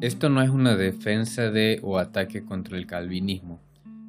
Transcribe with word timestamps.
Esto 0.00 0.30
no 0.30 0.40
es 0.40 0.48
una 0.48 0.76
defensa 0.76 1.50
de 1.50 1.78
o 1.82 1.98
ataque 1.98 2.42
contra 2.42 2.78
el 2.78 2.86
calvinismo, 2.86 3.60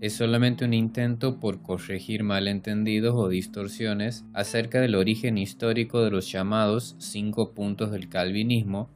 es 0.00 0.14
solamente 0.14 0.64
un 0.64 0.74
intento 0.74 1.40
por 1.40 1.62
corregir 1.62 2.22
malentendidos 2.22 3.14
o 3.14 3.28
distorsiones 3.28 4.24
acerca 4.34 4.80
del 4.80 4.94
origen 4.96 5.38
histórico 5.38 6.02
de 6.02 6.10
los 6.10 6.30
llamados 6.30 6.96
cinco 6.98 7.54
puntos 7.54 7.92
del 7.92 8.08
calvinismo, 8.08 8.90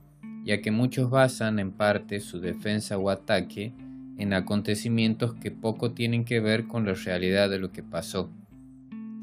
ya 0.44 0.60
que 0.60 0.70
muchos 0.70 1.08
basan 1.08 1.58
en 1.58 1.70
parte 1.70 2.20
su 2.20 2.40
defensa 2.40 2.98
o 2.98 3.08
ataque 3.08 3.72
en 4.18 4.34
acontecimientos 4.34 5.34
que 5.34 5.50
poco 5.50 5.92
tienen 5.92 6.24
que 6.24 6.40
ver 6.40 6.66
con 6.66 6.84
la 6.84 6.92
realidad 6.92 7.48
de 7.48 7.60
lo 7.60 7.72
que 7.72 7.82
pasó. 7.82 8.30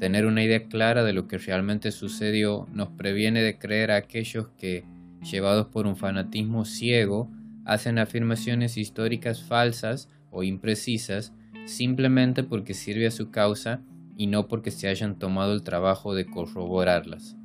Tener 0.00 0.26
una 0.26 0.42
idea 0.42 0.68
clara 0.68 1.04
de 1.04 1.12
lo 1.12 1.28
que 1.28 1.38
realmente 1.38 1.92
sucedió 1.92 2.66
nos 2.72 2.88
previene 2.88 3.42
de 3.42 3.58
creer 3.58 3.92
a 3.92 3.96
aquellos 3.96 4.48
que, 4.56 4.84
llevados 5.22 5.66
por 5.66 5.86
un 5.86 5.96
fanatismo 5.96 6.64
ciego, 6.64 7.30
hacen 7.68 7.98
afirmaciones 7.98 8.76
históricas 8.78 9.42
falsas 9.42 10.08
o 10.30 10.42
imprecisas 10.42 11.34
simplemente 11.66 12.42
porque 12.42 12.72
sirve 12.72 13.06
a 13.06 13.10
su 13.10 13.30
causa 13.30 13.82
y 14.16 14.26
no 14.26 14.48
porque 14.48 14.70
se 14.70 14.88
hayan 14.88 15.18
tomado 15.18 15.52
el 15.52 15.62
trabajo 15.62 16.14
de 16.14 16.24
corroborarlas. 16.24 17.36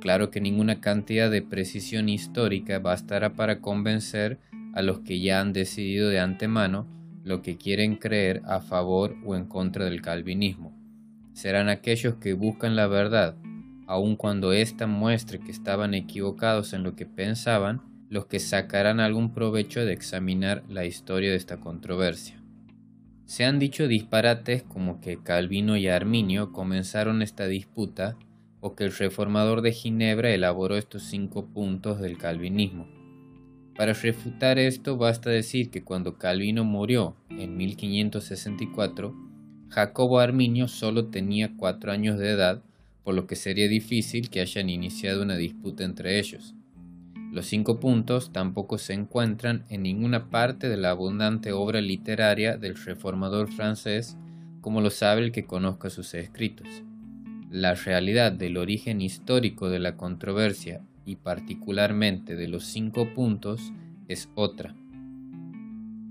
Claro 0.00 0.30
que 0.30 0.40
ninguna 0.40 0.80
cantidad 0.80 1.30
de 1.30 1.42
precisión 1.42 2.08
histórica 2.08 2.80
bastará 2.80 3.34
para 3.34 3.60
convencer 3.60 4.40
a 4.74 4.82
los 4.82 5.00
que 5.00 5.20
ya 5.20 5.40
han 5.40 5.52
decidido 5.52 6.08
de 6.08 6.18
antemano 6.18 6.88
lo 7.22 7.40
que 7.40 7.56
quieren 7.56 7.94
creer 7.94 8.42
a 8.44 8.58
favor 8.58 9.14
o 9.24 9.36
en 9.36 9.46
contra 9.46 9.84
del 9.84 10.02
calvinismo. 10.02 10.76
Serán 11.34 11.68
aquellos 11.68 12.16
que 12.16 12.32
buscan 12.32 12.74
la 12.74 12.88
verdad, 12.88 13.36
aun 13.86 14.16
cuando 14.16 14.52
ésta 14.52 14.88
muestre 14.88 15.38
que 15.38 15.52
estaban 15.52 15.94
equivocados 15.94 16.72
en 16.72 16.82
lo 16.82 16.96
que 16.96 17.06
pensaban, 17.06 17.91
los 18.12 18.26
que 18.26 18.40
sacarán 18.40 19.00
algún 19.00 19.32
provecho 19.32 19.86
de 19.86 19.94
examinar 19.94 20.64
la 20.68 20.84
historia 20.84 21.30
de 21.30 21.36
esta 21.36 21.60
controversia. 21.60 22.42
Se 23.24 23.46
han 23.46 23.58
dicho 23.58 23.88
disparates 23.88 24.62
como 24.64 25.00
que 25.00 25.22
Calvino 25.22 25.78
y 25.78 25.88
Arminio 25.88 26.52
comenzaron 26.52 27.22
esta 27.22 27.46
disputa 27.46 28.18
o 28.60 28.74
que 28.74 28.84
el 28.84 28.92
reformador 28.92 29.62
de 29.62 29.72
Ginebra 29.72 30.28
elaboró 30.28 30.76
estos 30.76 31.04
cinco 31.04 31.46
puntos 31.46 32.02
del 32.02 32.18
calvinismo. 32.18 32.86
Para 33.74 33.94
refutar 33.94 34.58
esto 34.58 34.98
basta 34.98 35.30
decir 35.30 35.70
que 35.70 35.82
cuando 35.82 36.18
Calvino 36.18 36.64
murió 36.64 37.16
en 37.30 37.56
1564, 37.56 39.16
Jacobo 39.70 40.18
Arminio 40.18 40.68
solo 40.68 41.06
tenía 41.06 41.56
cuatro 41.56 41.90
años 41.90 42.18
de 42.18 42.28
edad, 42.28 42.62
por 43.04 43.14
lo 43.14 43.26
que 43.26 43.36
sería 43.36 43.68
difícil 43.68 44.28
que 44.28 44.42
hayan 44.42 44.68
iniciado 44.68 45.22
una 45.22 45.38
disputa 45.38 45.84
entre 45.84 46.18
ellos. 46.18 46.54
Los 47.32 47.46
cinco 47.46 47.80
puntos 47.80 48.30
tampoco 48.30 48.76
se 48.76 48.92
encuentran 48.92 49.64
en 49.70 49.84
ninguna 49.84 50.28
parte 50.28 50.68
de 50.68 50.76
la 50.76 50.90
abundante 50.90 51.52
obra 51.52 51.80
literaria 51.80 52.58
del 52.58 52.76
reformador 52.76 53.50
francés, 53.50 54.18
como 54.60 54.82
lo 54.82 54.90
sabe 54.90 55.22
el 55.22 55.32
que 55.32 55.46
conozca 55.46 55.88
sus 55.88 56.12
escritos. 56.12 56.68
La 57.50 57.72
realidad 57.72 58.32
del 58.32 58.58
origen 58.58 59.00
histórico 59.00 59.70
de 59.70 59.78
la 59.78 59.96
controversia 59.96 60.82
y 61.06 61.16
particularmente 61.16 62.36
de 62.36 62.48
los 62.48 62.66
cinco 62.66 63.14
puntos 63.14 63.72
es 64.08 64.28
otra. 64.34 64.76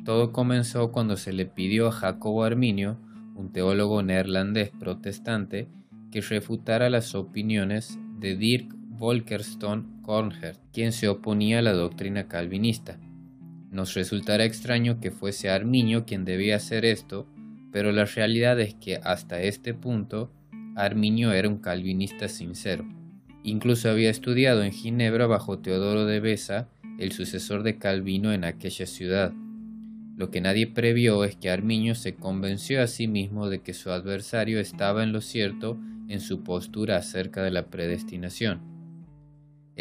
Todo 0.03 0.31
comenzó 0.31 0.91
cuando 0.91 1.17
se 1.17 1.33
le 1.33 1.45
pidió 1.45 1.89
a 1.89 1.91
Jacobo 1.91 2.43
Arminio, 2.43 2.97
un 3.35 3.51
teólogo 3.51 4.01
neerlandés 4.01 4.71
protestante, 4.71 5.67
que 6.09 6.21
refutara 6.21 6.89
las 6.89 7.13
opiniones 7.13 7.99
de 8.19 8.35
Dirk 8.35 8.80
Volkerstone 9.01 10.03
Kornhert, 10.03 10.59
quien 10.71 10.91
se 10.91 11.09
oponía 11.09 11.57
a 11.57 11.61
la 11.63 11.73
doctrina 11.73 12.27
calvinista. 12.27 12.99
Nos 13.71 13.95
resultará 13.95 14.45
extraño 14.45 14.99
que 14.99 15.09
fuese 15.09 15.49
Arminio 15.49 16.05
quien 16.05 16.23
debía 16.23 16.57
hacer 16.57 16.85
esto, 16.85 17.25
pero 17.71 17.91
la 17.91 18.05
realidad 18.05 18.59
es 18.59 18.75
que 18.75 18.97
hasta 18.97 19.41
este 19.41 19.73
punto 19.73 20.31
Arminio 20.75 21.31
era 21.31 21.49
un 21.49 21.57
calvinista 21.57 22.27
sincero. 22.27 22.87
Incluso 23.43 23.89
había 23.89 24.11
estudiado 24.11 24.61
en 24.61 24.71
Ginebra 24.71 25.25
bajo 25.25 25.57
Teodoro 25.57 26.05
de 26.05 26.19
Besa, 26.19 26.69
el 26.99 27.11
sucesor 27.11 27.63
de 27.63 27.79
Calvino 27.79 28.33
en 28.33 28.43
aquella 28.43 28.85
ciudad. 28.85 29.33
Lo 30.15 30.29
que 30.29 30.41
nadie 30.41 30.67
previó 30.67 31.23
es 31.23 31.35
que 31.37 31.49
Arminio 31.49 31.95
se 31.95 32.13
convenció 32.13 32.83
a 32.83 32.85
sí 32.85 33.07
mismo 33.07 33.49
de 33.49 33.63
que 33.63 33.73
su 33.73 33.89
adversario 33.89 34.59
estaba 34.59 35.01
en 35.01 35.11
lo 35.11 35.21
cierto 35.21 35.79
en 36.07 36.21
su 36.21 36.43
postura 36.43 36.97
acerca 36.97 37.41
de 37.41 37.49
la 37.49 37.65
predestinación. 37.65 38.70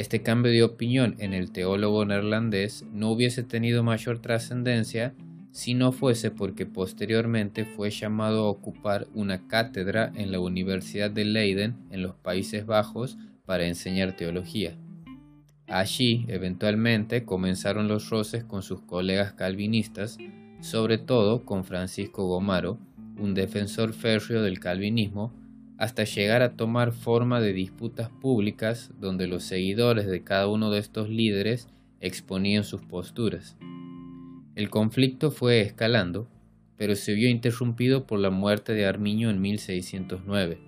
Este 0.00 0.22
cambio 0.22 0.50
de 0.50 0.62
opinión 0.62 1.14
en 1.18 1.34
el 1.34 1.52
teólogo 1.52 2.06
neerlandés 2.06 2.86
no 2.90 3.10
hubiese 3.10 3.42
tenido 3.42 3.82
mayor 3.82 4.18
trascendencia 4.18 5.12
si 5.50 5.74
no 5.74 5.92
fuese 5.92 6.30
porque 6.30 6.64
posteriormente 6.64 7.66
fue 7.66 7.90
llamado 7.90 8.46
a 8.46 8.48
ocupar 8.48 9.08
una 9.12 9.46
cátedra 9.46 10.10
en 10.14 10.32
la 10.32 10.40
Universidad 10.40 11.10
de 11.10 11.26
Leiden 11.26 11.76
en 11.90 12.00
los 12.00 12.14
Países 12.14 12.64
Bajos 12.64 13.18
para 13.44 13.66
enseñar 13.66 14.16
teología. 14.16 14.74
Allí, 15.66 16.24
eventualmente, 16.28 17.26
comenzaron 17.26 17.86
los 17.86 18.08
roces 18.08 18.42
con 18.42 18.62
sus 18.62 18.80
colegas 18.80 19.34
calvinistas, 19.34 20.16
sobre 20.60 20.96
todo 20.96 21.44
con 21.44 21.62
Francisco 21.62 22.26
Gomaro, 22.26 22.78
un 23.18 23.34
defensor 23.34 23.92
férreo 23.92 24.40
del 24.40 24.60
calvinismo, 24.60 25.30
hasta 25.80 26.04
llegar 26.04 26.42
a 26.42 26.56
tomar 26.56 26.92
forma 26.92 27.40
de 27.40 27.54
disputas 27.54 28.10
públicas 28.10 28.90
donde 29.00 29.26
los 29.26 29.44
seguidores 29.44 30.06
de 30.06 30.22
cada 30.22 30.46
uno 30.46 30.70
de 30.70 30.78
estos 30.78 31.08
líderes 31.08 31.68
exponían 32.02 32.64
sus 32.64 32.82
posturas. 32.82 33.56
El 34.56 34.68
conflicto 34.68 35.30
fue 35.30 35.62
escalando, 35.62 36.28
pero 36.76 36.94
se 36.96 37.14
vio 37.14 37.30
interrumpido 37.30 38.06
por 38.06 38.20
la 38.20 38.28
muerte 38.28 38.74
de 38.74 38.84
Arminio 38.84 39.30
en 39.30 39.40
1609. 39.40 40.58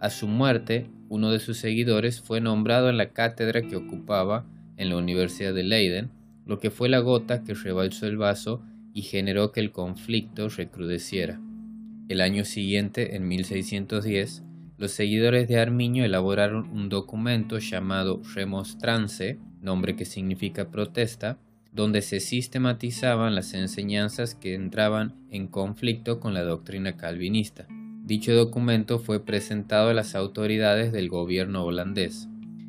A 0.00 0.10
su 0.10 0.28
muerte, 0.28 0.90
uno 1.08 1.30
de 1.30 1.38
sus 1.38 1.56
seguidores 1.56 2.20
fue 2.20 2.42
nombrado 2.42 2.90
en 2.90 2.98
la 2.98 3.14
cátedra 3.14 3.62
que 3.62 3.76
ocupaba 3.76 4.44
en 4.76 4.90
la 4.90 4.98
Universidad 4.98 5.54
de 5.54 5.62
Leiden, 5.62 6.10
lo 6.44 6.60
que 6.60 6.70
fue 6.70 6.90
la 6.90 6.98
gota 6.98 7.42
que 7.42 7.54
rebalsó 7.54 8.06
el 8.06 8.18
vaso 8.18 8.62
y 8.92 9.00
generó 9.00 9.50
que 9.50 9.60
el 9.60 9.72
conflicto 9.72 10.50
recrudeciera. 10.50 11.40
El 12.08 12.20
año 12.20 12.44
siguiente, 12.44 13.16
en 13.16 13.26
1610, 13.26 14.44
los 14.78 14.92
seguidores 14.92 15.48
de 15.48 15.58
Arminio 15.58 16.04
elaboraron 16.04 16.70
un 16.70 16.88
documento 16.88 17.58
llamado 17.58 18.22
Remonstrance, 18.32 19.40
nombre 19.60 19.96
que 19.96 20.04
significa 20.04 20.70
protesta, 20.70 21.38
donde 21.72 22.02
se 22.02 22.20
sistematizaban 22.20 23.34
las 23.34 23.54
enseñanzas 23.54 24.36
que 24.36 24.54
entraban 24.54 25.16
en 25.30 25.48
conflicto 25.48 26.20
con 26.20 26.32
la 26.32 26.44
doctrina 26.44 26.96
calvinista. 26.96 27.66
Dicho 28.04 28.32
documento 28.34 29.00
fue 29.00 29.24
presentado 29.24 29.90
a 29.90 29.94
las 29.94 30.14
autoridades 30.14 30.92
del 30.92 31.08
gobierno 31.08 31.64
holandés. 31.64 32.28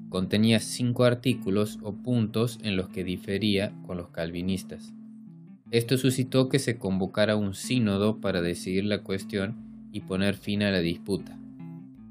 Contenía 0.09 0.59
cinco 0.59 1.03
artículos 1.03 1.77
o 1.83 1.93
puntos 1.93 2.57
en 2.63 2.75
los 2.75 2.89
que 2.89 3.03
difería 3.03 3.71
con 3.85 3.97
los 3.97 4.09
calvinistas. 4.09 4.93
Esto 5.69 5.97
suscitó 5.97 6.47
que 6.47 6.59
se 6.59 6.77
convocara 6.77 7.35
un 7.35 7.53
sínodo 7.53 8.21
para 8.21 8.41
decidir 8.41 8.85
la 8.85 9.03
cuestión 9.03 9.55
y 9.91 10.01
poner 10.01 10.35
fin 10.35 10.63
a 10.63 10.71
la 10.71 10.79
disputa. 10.79 11.37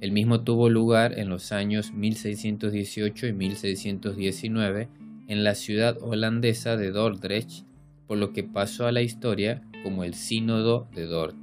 El 0.00 0.12
mismo 0.12 0.42
tuvo 0.42 0.68
lugar 0.68 1.18
en 1.18 1.30
los 1.30 1.52
años 1.52 1.92
1618 1.94 3.28
y 3.28 3.32
1619 3.32 4.88
en 5.28 5.42
la 5.42 5.54
ciudad 5.54 5.96
holandesa 6.02 6.76
de 6.76 6.90
Dordrecht, 6.90 7.64
por 8.06 8.18
lo 8.18 8.32
que 8.32 8.44
pasó 8.44 8.86
a 8.86 8.92
la 8.92 9.00
historia 9.00 9.62
como 9.82 10.04
el 10.04 10.12
Sínodo 10.12 10.86
de 10.94 11.06
Dort. 11.06 11.38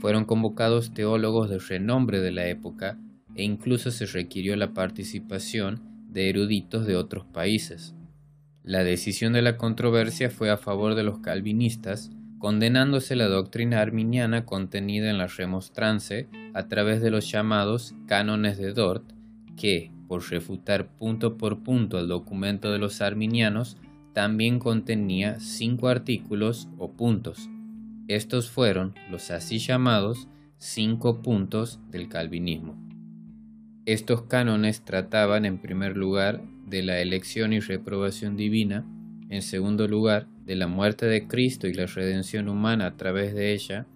Fueron 0.00 0.24
convocados 0.24 0.94
teólogos 0.94 1.50
de 1.50 1.58
renombre 1.58 2.20
de 2.20 2.32
la 2.32 2.46
época 2.46 2.98
e 3.34 3.44
incluso 3.44 3.90
se 3.90 4.06
requirió 4.06 4.56
la 4.56 4.72
participación 4.72 5.82
de 6.08 6.30
eruditos 6.30 6.86
de 6.86 6.96
otros 6.96 7.26
países. 7.26 7.94
La 8.70 8.84
decisión 8.84 9.32
de 9.32 9.42
la 9.42 9.56
controversia 9.56 10.30
fue 10.30 10.48
a 10.48 10.56
favor 10.56 10.94
de 10.94 11.02
los 11.02 11.18
calvinistas, 11.18 12.12
condenándose 12.38 13.16
la 13.16 13.26
doctrina 13.26 13.80
arminiana 13.80 14.46
contenida 14.46 15.10
en 15.10 15.18
la 15.18 15.26
remonstrance 15.26 16.28
a 16.54 16.68
través 16.68 17.02
de 17.02 17.10
los 17.10 17.28
llamados 17.28 17.96
cánones 18.06 18.58
de 18.58 18.72
Dort, 18.72 19.10
que, 19.56 19.90
por 20.06 20.22
refutar 20.30 20.86
punto 20.86 21.36
por 21.36 21.64
punto 21.64 21.98
el 21.98 22.06
documento 22.06 22.70
de 22.70 22.78
los 22.78 23.00
arminianos, 23.00 23.76
también 24.12 24.60
contenía 24.60 25.40
cinco 25.40 25.88
artículos 25.88 26.68
o 26.78 26.92
puntos. 26.92 27.50
Estos 28.06 28.52
fueron 28.52 28.94
los 29.10 29.32
así 29.32 29.58
llamados 29.58 30.28
cinco 30.58 31.22
puntos 31.22 31.80
del 31.90 32.08
calvinismo. 32.08 32.78
Estos 33.84 34.22
cánones 34.26 34.84
trataban 34.84 35.44
en 35.44 35.58
primer 35.58 35.96
lugar 35.96 36.40
de 36.70 36.82
la 36.82 37.00
elección 37.00 37.52
y 37.52 37.60
reprobación 37.60 38.36
divina, 38.36 38.86
en 39.28 39.42
segundo 39.42 39.88
lugar, 39.88 40.26
de 40.44 40.56
la 40.56 40.68
muerte 40.68 41.06
de 41.06 41.26
Cristo 41.26 41.66
y 41.66 41.74
la 41.74 41.86
redención 41.86 42.48
humana 42.48 42.86
a 42.86 42.96
través 42.96 43.34
de 43.34 43.52
ella, 43.52 43.86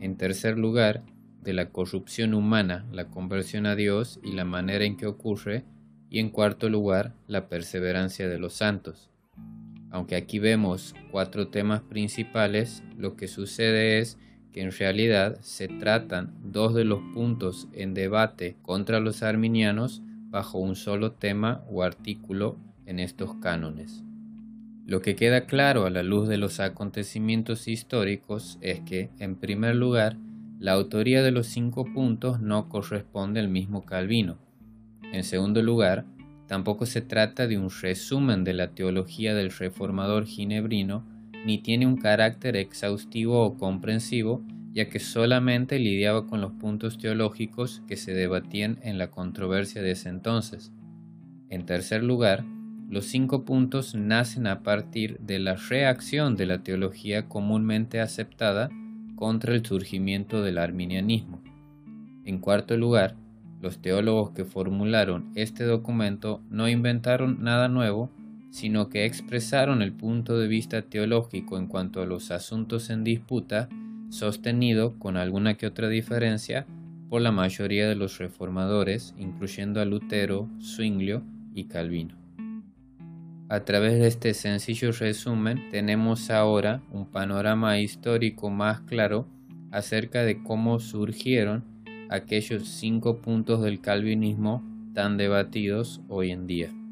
en 0.00 0.16
tercer 0.16 0.58
lugar, 0.58 1.04
de 1.42 1.52
la 1.52 1.70
corrupción 1.70 2.32
humana, 2.32 2.86
la 2.90 3.08
conversión 3.08 3.66
a 3.66 3.76
Dios 3.76 4.18
y 4.22 4.32
la 4.32 4.46
manera 4.46 4.84
en 4.84 4.96
que 4.96 5.06
ocurre, 5.06 5.64
y 6.08 6.18
en 6.18 6.30
cuarto 6.30 6.68
lugar, 6.68 7.14
la 7.28 7.48
perseverancia 7.48 8.28
de 8.28 8.38
los 8.38 8.54
santos. 8.54 9.10
Aunque 9.90 10.16
aquí 10.16 10.38
vemos 10.38 10.94
cuatro 11.10 11.48
temas 11.48 11.82
principales, 11.82 12.82
lo 12.96 13.16
que 13.16 13.28
sucede 13.28 13.98
es 13.98 14.18
que 14.52 14.62
en 14.62 14.72
realidad 14.72 15.38
se 15.40 15.68
tratan 15.68 16.34
dos 16.42 16.74
de 16.74 16.84
los 16.84 17.00
puntos 17.12 17.68
en 17.72 17.92
debate 17.92 18.56
contra 18.62 19.00
los 19.00 19.22
arminianos 19.22 20.02
bajo 20.34 20.58
un 20.58 20.74
solo 20.74 21.12
tema 21.12 21.62
o 21.70 21.84
artículo 21.84 22.58
en 22.86 22.98
estos 22.98 23.36
cánones. 23.36 24.02
Lo 24.84 25.00
que 25.00 25.14
queda 25.14 25.46
claro 25.46 25.86
a 25.86 25.90
la 25.90 26.02
luz 26.02 26.26
de 26.26 26.38
los 26.38 26.58
acontecimientos 26.58 27.68
históricos 27.68 28.58
es 28.60 28.80
que, 28.80 29.10
en 29.20 29.36
primer 29.36 29.76
lugar, 29.76 30.16
la 30.58 30.72
autoría 30.72 31.22
de 31.22 31.30
los 31.30 31.46
cinco 31.46 31.84
puntos 31.84 32.40
no 32.40 32.68
corresponde 32.68 33.38
al 33.38 33.48
mismo 33.48 33.84
Calvino. 33.84 34.38
En 35.12 35.22
segundo 35.22 35.62
lugar, 35.62 36.04
tampoco 36.48 36.84
se 36.84 37.00
trata 37.00 37.46
de 37.46 37.56
un 37.56 37.70
resumen 37.70 38.42
de 38.42 38.54
la 38.54 38.72
teología 38.72 39.36
del 39.36 39.52
reformador 39.52 40.26
ginebrino, 40.26 41.06
ni 41.46 41.58
tiene 41.58 41.86
un 41.86 41.96
carácter 41.96 42.56
exhaustivo 42.56 43.40
o 43.40 43.56
comprensivo, 43.56 44.42
ya 44.74 44.88
que 44.88 44.98
solamente 44.98 45.78
lidiaba 45.78 46.26
con 46.26 46.40
los 46.40 46.52
puntos 46.52 46.98
teológicos 46.98 47.82
que 47.86 47.96
se 47.96 48.12
debatían 48.12 48.78
en 48.82 48.98
la 48.98 49.10
controversia 49.10 49.80
de 49.82 49.92
ese 49.92 50.08
entonces. 50.08 50.72
En 51.48 51.64
tercer 51.64 52.02
lugar, 52.02 52.44
los 52.90 53.06
cinco 53.06 53.44
puntos 53.44 53.94
nacen 53.94 54.48
a 54.48 54.64
partir 54.64 55.18
de 55.20 55.38
la 55.38 55.54
reacción 55.54 56.34
de 56.36 56.46
la 56.46 56.64
teología 56.64 57.28
comúnmente 57.28 58.00
aceptada 58.00 58.68
contra 59.14 59.54
el 59.54 59.64
surgimiento 59.64 60.42
del 60.42 60.58
arminianismo. 60.58 61.40
En 62.24 62.40
cuarto 62.40 62.76
lugar, 62.76 63.14
los 63.60 63.80
teólogos 63.80 64.30
que 64.30 64.44
formularon 64.44 65.30
este 65.36 65.64
documento 65.64 66.42
no 66.50 66.68
inventaron 66.68 67.44
nada 67.44 67.68
nuevo, 67.68 68.10
sino 68.50 68.88
que 68.88 69.04
expresaron 69.04 69.82
el 69.82 69.92
punto 69.92 70.36
de 70.36 70.48
vista 70.48 70.82
teológico 70.82 71.58
en 71.58 71.68
cuanto 71.68 72.02
a 72.02 72.06
los 72.06 72.30
asuntos 72.30 72.90
en 72.90 73.04
disputa, 73.04 73.68
sostenido 74.14 74.98
con 74.98 75.16
alguna 75.16 75.54
que 75.54 75.66
otra 75.66 75.88
diferencia 75.88 76.66
por 77.08 77.20
la 77.20 77.32
mayoría 77.32 77.88
de 77.88 77.96
los 77.96 78.18
reformadores, 78.18 79.14
incluyendo 79.18 79.80
a 79.80 79.84
Lutero, 79.84 80.48
Zwinglio 80.60 81.22
y 81.54 81.64
Calvino. 81.64 82.16
A 83.48 83.60
través 83.60 83.98
de 84.00 84.06
este 84.06 84.32
sencillo 84.32 84.92
resumen 84.92 85.68
tenemos 85.70 86.30
ahora 86.30 86.80
un 86.90 87.06
panorama 87.06 87.78
histórico 87.78 88.50
más 88.50 88.80
claro 88.80 89.26
acerca 89.70 90.22
de 90.22 90.42
cómo 90.42 90.78
surgieron 90.78 91.64
aquellos 92.08 92.68
cinco 92.68 93.20
puntos 93.20 93.62
del 93.62 93.80
calvinismo 93.80 94.62
tan 94.94 95.16
debatidos 95.16 96.00
hoy 96.08 96.30
en 96.30 96.46
día. 96.46 96.83